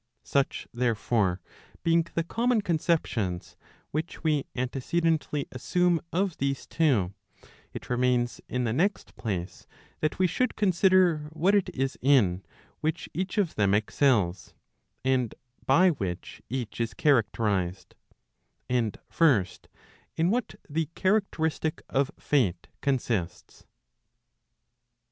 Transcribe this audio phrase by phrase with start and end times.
[0.23, 1.41] Such therefore,
[1.83, 3.55] being the common conceptions
[3.91, 7.13] which we antecedently assume of these two,
[7.71, 9.67] it remains in the next place
[9.99, 12.43] that we should consider what it is in
[12.79, 14.55] which each of them excels
[15.05, 15.35] [[and
[15.67, 17.93] by which each is characterized}:
[18.67, 19.67] and first,
[20.17, 23.67] in what the characteristic of Fate consists.